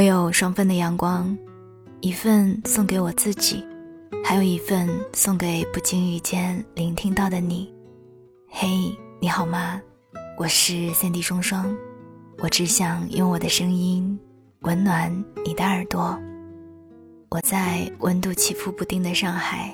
[0.00, 1.36] 我有双份的阳光，
[2.00, 3.62] 一份送给我自己，
[4.24, 7.70] 还有一份送给不经意间聆听到的你。
[8.48, 8.66] 嘿，
[9.20, 9.78] 你好吗？
[10.38, 11.76] 我是三 D 双双，
[12.38, 14.18] 我只想用我的声音
[14.60, 15.12] 温暖
[15.44, 16.18] 你的耳朵。
[17.28, 19.70] 我在温度起伏不定的上海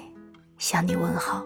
[0.58, 1.40] 向你问好。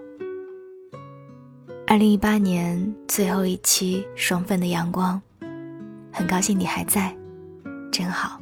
[1.86, 5.20] 二零一八年最后一期双份的阳光，
[6.10, 7.14] 很高兴你还在，
[7.92, 8.40] 真好。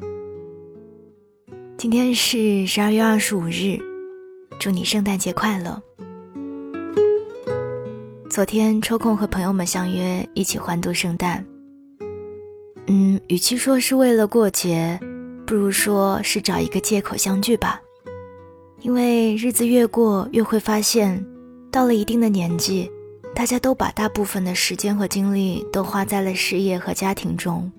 [1.79, 3.79] 今天是十二月二十五日，
[4.59, 5.81] 祝你圣诞节快乐。
[8.29, 11.47] 昨天抽空和朋友们相约一起欢度圣诞。
[12.89, 14.99] 嗯，与其说是为了过节。
[15.47, 17.81] 不如说是找一个借口相聚吧，
[18.81, 21.25] 因为日子越过越会发现，
[21.71, 22.91] 到了一定的年纪，
[23.37, 27.71] 大家都把大部分的时间和精力都花在了事业和家庭中，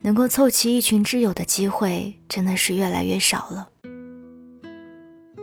[0.00, 3.68] 能够凑齐一群挚友的机会真的是越来越少了。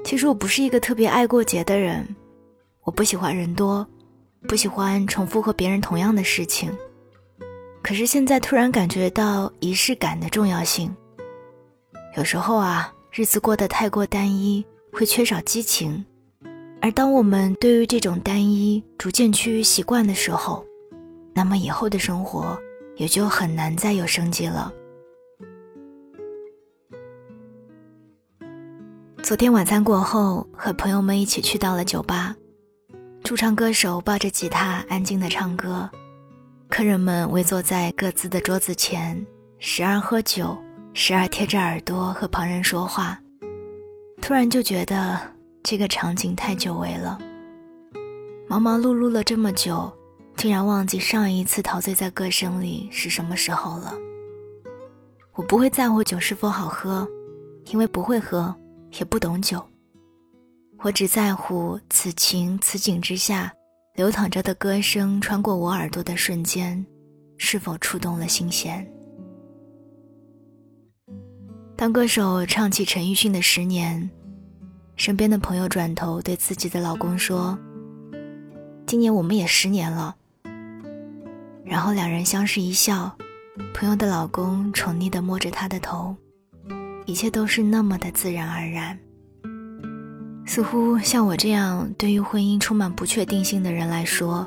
[0.03, 2.05] 其实我不是一个特别爱过节的人，
[2.83, 3.87] 我不喜欢人多，
[4.47, 6.71] 不喜欢重复和别人同样的事情。
[7.81, 10.93] 可是现在突然感觉到仪式感的重要性。
[12.15, 16.05] 有时候啊，日子过得太过单一，会缺少激情。
[16.81, 20.65] 而当我们对于这种单一逐渐趋于习惯的时候，
[21.33, 22.57] 那么以后的生活
[22.95, 24.71] 也就很难再有生机了。
[29.21, 32.35] 昨天晚餐过后，和朋友们一起去到了酒吧，
[33.23, 35.89] 驻唱歌手抱着吉他安静的唱歌，
[36.69, 39.25] 客人们围坐在各自的桌子前，
[39.59, 40.57] 时而喝酒。
[40.95, 43.19] 时而贴着耳朵和旁人说话，
[44.21, 45.19] 突然就觉得
[45.63, 47.17] 这个场景太久违了。
[48.47, 49.91] 忙忙碌碌了这么久，
[50.35, 53.93] 竟然忘记上一次陶醉在歌声里是什么时候了。
[55.35, 57.07] 我不会在乎酒是否好喝，
[57.67, 58.53] 因为不会喝，
[58.99, 59.63] 也不懂酒。
[60.79, 63.53] 我只在乎此情此景之下，
[63.95, 66.85] 流淌着的歌声穿过我耳朵的瞬间，
[67.37, 68.85] 是否触动了心弦。
[71.77, 74.01] 当歌手唱起陈奕迅的《十年》，
[74.97, 77.57] 身边的朋友转头对自己的老公说
[78.85, 80.15] ：“今年我们也十年了。”
[81.65, 83.15] 然后两人相视一笑，
[83.73, 86.15] 朋友的老公宠溺地摸着她的头，
[87.05, 88.97] 一切都是那么的自然而然。
[90.45, 94.45] 似乎像我这样对于婚姻充满不确定性的人来说，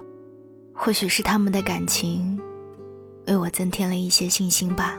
[0.74, 2.38] 或许是他们的感情
[3.26, 4.98] 为我增添了一些信心吧。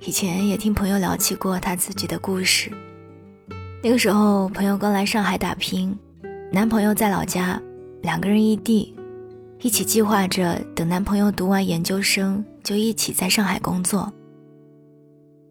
[0.00, 2.70] 以前也听朋友聊起过他自己的故事。
[3.82, 5.98] 那个时候，朋友刚来上海打拼，
[6.52, 7.60] 男朋友在老家，
[8.02, 8.94] 两个人异地，
[9.62, 14.12] 一起计划着等男朋友读完研究生就一起在上海工作。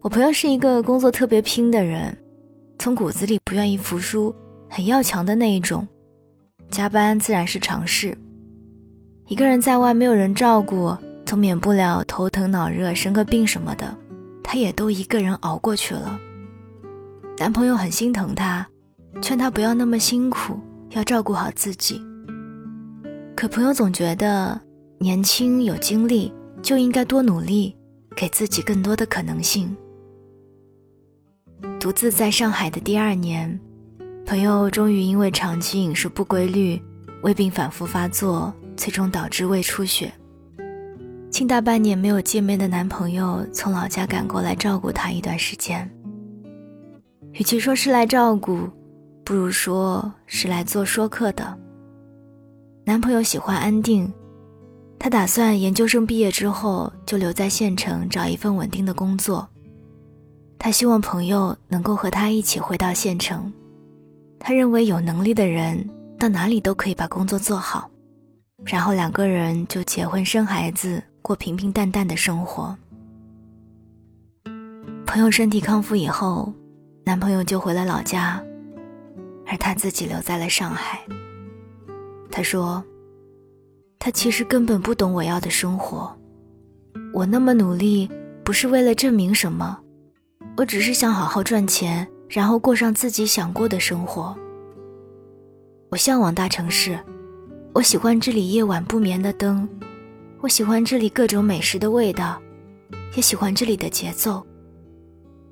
[0.02, 2.14] 我朋友是一个工作特别拼的人，
[2.78, 4.34] 从骨子里不愿意服输，
[4.68, 5.88] 很要强的那一种，
[6.70, 8.14] 加班自然是常事。
[9.28, 10.94] 一个人在外没有人照顾，
[11.24, 13.96] 总免不了头疼脑热、生个病什么的。
[14.44, 16.20] 她也都一个人熬过去了。
[17.38, 18.68] 男朋友很心疼她，
[19.22, 22.02] 劝她不要那么辛苦，要照顾好自己。
[23.34, 24.60] 可朋友总觉得
[24.98, 26.32] 年轻有精力
[26.62, 27.76] 就应该多努力，
[28.14, 29.74] 给自己更多的可能性。
[31.80, 33.58] 独自在上海的第二年，
[34.24, 36.80] 朋友终于因为长期饮食不规律，
[37.22, 40.12] 胃病反复发作，最终导致胃出血。
[41.28, 45.90] 近大半年没有见面的男朋友从老家赶过来照顾她一段时间。
[47.32, 48.68] 与其说是来照顾，
[49.24, 51.58] 不如说是来做说客的。
[52.84, 54.12] 男朋友喜欢安定，
[54.98, 59.48] 他打算研究生毕业之后就留在县城找一份稳定的工作。
[60.58, 63.52] 他希望朋友能够和他一起回到县城，
[64.38, 65.88] 他认为有能力的人
[66.18, 67.90] 到哪里都可以把工作做好，
[68.64, 71.02] 然后两个人就结婚生孩子。
[71.22, 72.76] 过平平淡淡的生活。
[75.06, 76.52] 朋友身体康复以后，
[77.04, 78.42] 男朋友就回了老家，
[79.46, 80.98] 而他自己留在了上海。
[82.32, 82.82] 他说
[84.00, 86.12] ：“他其实根本不懂我要的生活，
[87.12, 88.10] 我那么努力
[88.42, 89.78] 不是为了证明什么，
[90.56, 94.34] 我只是想好好赚钱，然后过上自己想过的生活。
[95.90, 96.98] 我向往大城市，
[97.74, 99.68] 我喜欢这里夜晚不眠的灯。”
[100.40, 102.42] 我喜欢这里各种美食的味道，
[103.14, 104.44] 也喜欢这里的节奏。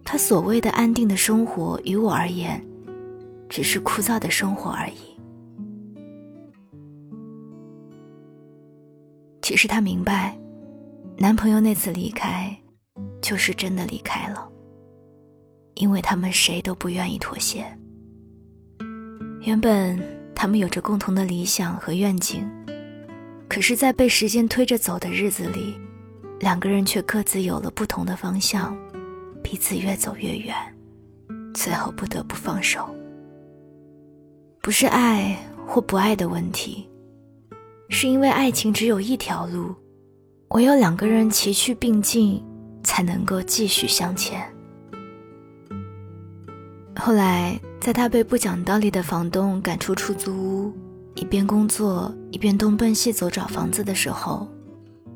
[0.03, 2.61] 他所谓的安定的生活，于我而言，
[3.49, 5.10] 只是枯燥的生活而已。
[9.51, 10.39] 其实她明白，
[11.19, 12.57] 男朋友那次离开，
[13.21, 14.49] 就是真的离开了，
[15.75, 17.67] 因为他们谁都不愿意妥协。
[19.41, 20.01] 原本
[20.37, 22.49] 他们有着共同的理想和愿景，
[23.49, 25.75] 可是，在被时间推着走的日子里，
[26.39, 28.79] 两个人却各自有了不同的方向，
[29.43, 30.55] 彼此越走越远，
[31.53, 32.89] 最后不得不放手。
[34.63, 35.37] 不是爱
[35.67, 36.89] 或不爱的问题，
[37.91, 39.75] 是因为爱情只有一条路，
[40.51, 42.43] 唯有两个人齐驱并进，
[42.83, 44.43] 才能够继续向前。
[46.97, 47.61] 后来。
[47.81, 50.73] 在他被不讲道理的房东赶出出租屋，
[51.15, 54.47] 一边工作一边东奔西走找房子的时候，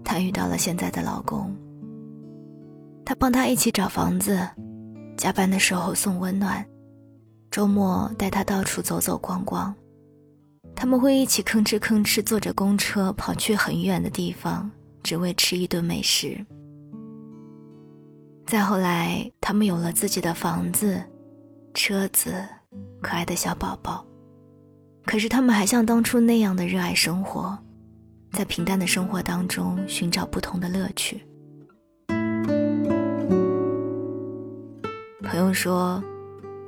[0.03, 1.55] 她遇到了现在的老公。
[3.05, 4.49] 他帮她一起找房子，
[5.15, 6.65] 加班的时候送温暖，
[7.51, 9.75] 周末带她到处走走逛逛。
[10.77, 14.71] 他们会一起吭哧吭哧坐着公车跑去很远的地方，
[15.03, 16.45] 只为吃一顿美食。
[18.47, 21.03] 再后来，他们有了自己的房子。
[21.77, 22.33] 车子，
[23.03, 24.07] 可爱的小宝宝，
[25.05, 27.59] 可是他们还像当初那样的热爱生活，
[28.31, 31.27] 在平淡的生活当中寻找不同的乐趣。
[35.25, 36.01] 朋友说，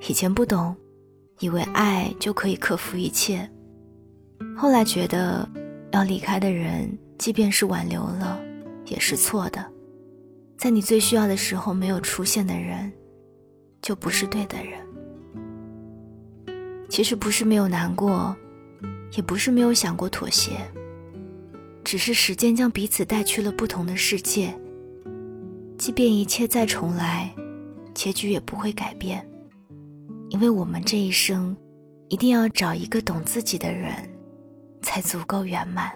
[0.09, 0.75] 以前不懂，
[1.39, 3.49] 以为爱就可以克服一切，
[4.57, 5.47] 后来觉得，
[5.93, 8.41] 要离开的人，即便是挽留了，
[8.87, 9.65] 也是错的。
[10.57, 12.91] 在你最需要的时候没有出现的人，
[13.83, 14.81] 就不是对的人。
[16.89, 18.35] 其实不是没有难过，
[19.13, 20.53] 也不是没有想过妥协，
[21.85, 24.55] 只是时间将彼此带去了不同的世界。
[25.77, 27.31] 即便一切再重来，
[27.93, 29.29] 结局也不会改变，
[30.31, 31.55] 因为我们这一生
[32.09, 33.93] 一定要找一个懂自己的人，
[34.83, 35.91] 才足够圆满。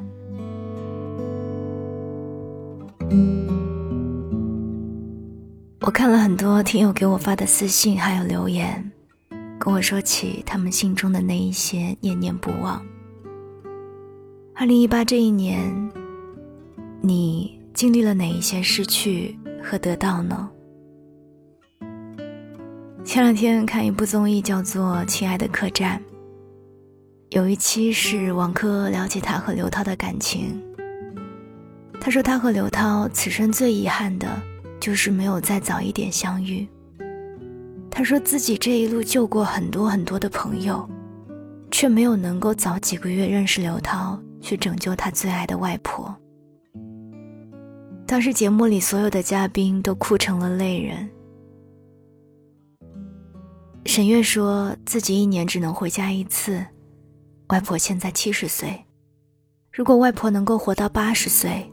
[5.81, 8.91] 我看了很多听友给我发的私信，还有留言。
[9.59, 12.82] 跟我说起他们心中的那一些念念不忘。
[14.55, 15.91] 二零一八这一年，
[17.00, 20.49] 你经历了哪一些失去和得到呢？
[23.05, 25.99] 前两天看一部综艺，叫做《亲爱的客栈》，
[27.31, 30.61] 有一期是王珂了解他和刘涛的感情。
[32.00, 34.27] 他说他和刘涛此生最遗憾的，
[34.81, 36.67] 就是没有再早一点相遇。
[37.88, 40.88] 他说自己这一路救过很多很多的朋友，
[41.71, 46.12] 却没有能够早几个月认识刘涛，去拯救他最爱的外婆。
[48.09, 51.09] 当时节目里所有的嘉宾都哭成了泪人。
[53.87, 56.65] 沈月说自己一年只能回家一次，
[57.50, 58.85] 外婆现在七十岁，
[59.73, 61.69] 如果外婆能够活到八十岁，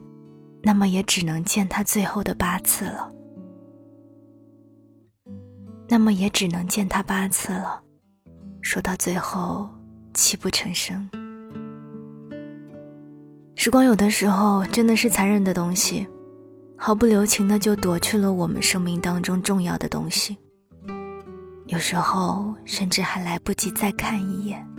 [0.64, 3.12] 那么也只能见她最后的八次了。
[5.88, 7.82] 那么也只能见他八次了，
[8.62, 9.70] 说到最后
[10.14, 11.10] 泣不成声。
[13.56, 16.06] 时光有的时候真的是残忍的东西，
[16.76, 20.36] 毫不留情的就夺去了我们生命当中重要的东西。
[21.68, 24.77] 有时候甚至还来不及再看一眼。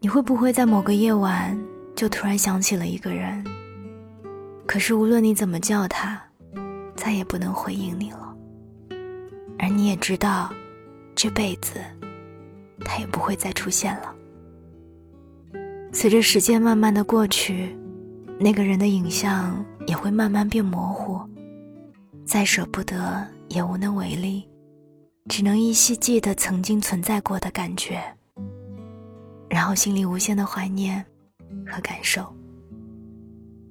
[0.00, 1.58] 你会不会在某个夜晚
[1.96, 3.44] 就突然想起了一个人？
[4.64, 6.22] 可是无论你怎么叫他，
[6.94, 8.36] 再也不能回应你了。
[9.58, 10.52] 而你也知道，
[11.16, 11.80] 这辈子
[12.84, 14.14] 他也不会再出现了。
[15.92, 17.76] 随着时间慢慢的过去，
[18.38, 21.20] 那个人的影像也会慢慢变模糊，
[22.24, 24.48] 再舍不得也无能为力，
[25.28, 28.00] 只能依稀记得曾经存在过的感觉，
[29.48, 31.04] 然后心里无限的怀念
[31.66, 32.26] 和感受。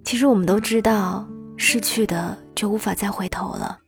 [0.04, 3.80] 其实我们都知道，失去的就无法再回头了。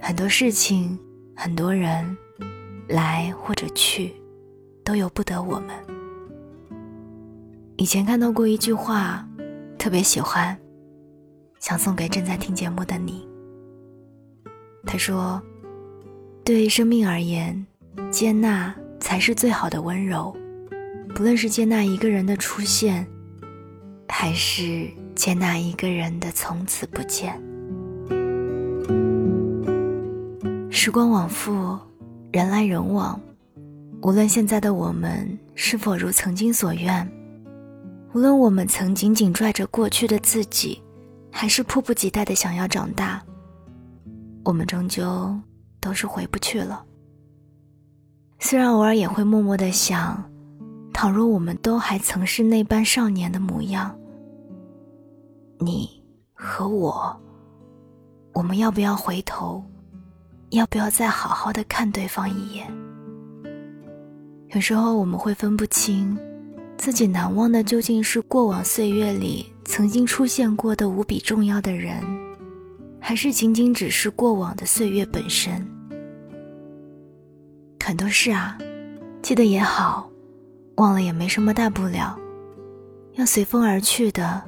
[0.00, 0.98] 很多事情，
[1.34, 2.16] 很多人，
[2.88, 4.14] 来或者去，
[4.84, 5.70] 都由不得我们。
[7.76, 9.26] 以前看到过一句话，
[9.78, 10.56] 特别喜欢，
[11.58, 13.26] 想送给正在听节目的你。
[14.84, 15.40] 他说
[16.44, 17.66] ：“对生命而言，
[18.10, 20.36] 接纳才是最好的温柔。
[21.14, 23.06] 不论是接纳一个人的出现，
[24.08, 27.40] 还是接纳一个人的从此不见。”
[30.70, 31.78] 时光往复，
[32.32, 33.20] 人来人往。
[34.02, 37.08] 无论现在的我们是否如曾经所愿，
[38.14, 40.82] 无论我们曾紧紧拽着过去的自己，
[41.30, 43.22] 还是迫不及待的想要长大，
[44.44, 45.32] 我们终究
[45.78, 46.84] 都是回不去了。
[48.40, 50.20] 虽然偶尔也会默默的想，
[50.92, 53.98] 倘若我们都还曾是那般少年的模样，
[55.58, 55.88] 你
[56.32, 57.20] 和我，
[58.34, 59.64] 我们要不要回头？
[60.50, 62.70] 要不要再好好的看对方一眼？
[64.50, 66.16] 有时候我们会分不清，
[66.76, 71.96] 自己难忘的究竟是过往岁月里曾经出现过的无比重要的人，
[73.00, 75.66] 还是仅仅只是过往的岁月本身？
[77.82, 78.58] 很多事啊，
[79.22, 80.11] 记得也好，
[80.76, 82.18] 忘了也没什么大不了。
[83.14, 84.42] 要随风而去的，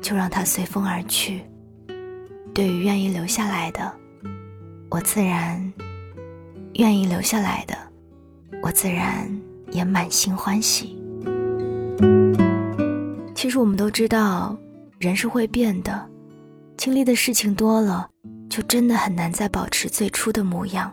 [0.00, 1.42] 就让它随风而去。
[2.52, 3.92] 对于愿意留下来的，
[4.90, 5.72] 我自然
[6.74, 7.76] 愿意留下来的，
[8.62, 9.30] 我自然
[9.70, 10.98] 也满心欢喜。
[13.34, 14.58] 其实我们都知道，
[14.98, 16.04] 人是会变的，
[16.76, 18.08] 经历的事情多了，
[18.50, 20.92] 就真的很难再保持最初的模样。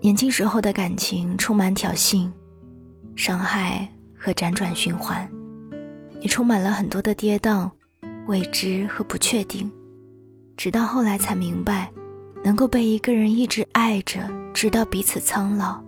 [0.00, 2.30] 年轻时候的感情充满挑衅、
[3.16, 3.88] 伤害
[4.18, 5.28] 和辗转循环，
[6.20, 7.70] 也充满了很多的跌宕、
[8.26, 9.70] 未知和不确定，
[10.56, 11.90] 直到后来才明白。
[12.44, 15.80] 能够被一个人一直爱着，直到彼此苍老，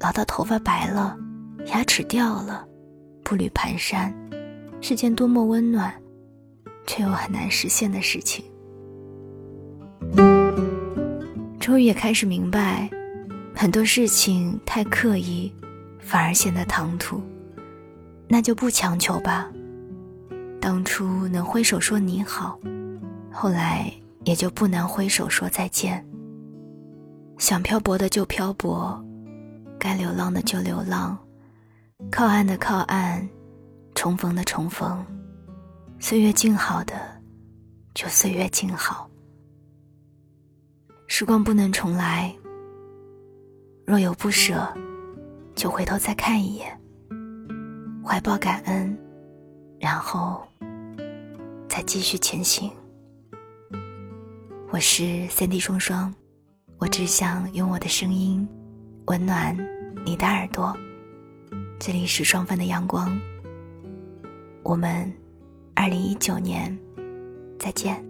[0.00, 1.14] 老到头发白了，
[1.66, 2.66] 牙齿掉了，
[3.22, 4.10] 步履蹒跚，
[4.80, 5.92] 是件多么温暖，
[6.86, 8.42] 却又很难实现的事情。
[11.60, 12.88] 终于也开始明白，
[13.54, 15.52] 很多事情太刻意，
[16.04, 17.20] 反而显得唐突，
[18.28, 19.50] 那就不强求吧。
[20.60, 22.58] 当初能挥手说你好，
[23.32, 23.92] 后来。
[24.24, 26.02] 也就不能挥手说再见。
[27.36, 28.98] 想漂泊的就漂泊，
[29.78, 31.14] 该流浪的就流浪，
[32.10, 33.28] 靠岸的靠岸，
[33.94, 35.04] 重逢的重逢，
[35.98, 36.94] 岁月静好的
[37.92, 39.06] 就岁月静好。
[41.06, 42.34] 时光不能重来，
[43.84, 44.66] 若有不舍，
[45.54, 46.80] 就回头再看一眼，
[48.04, 48.96] 怀抱感恩，
[49.78, 50.42] 然后
[51.68, 52.70] 再继续前行。
[54.70, 56.12] 我是三 D 双双，
[56.78, 58.46] 我只想用我的声音
[59.06, 59.56] 温暖
[60.04, 60.76] 你的耳朵。
[61.78, 63.16] 这里是双份的阳光，
[64.64, 65.12] 我们
[65.74, 66.76] 二零一九年
[67.58, 68.04] 再见。